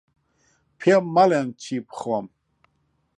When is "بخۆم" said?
1.87-2.25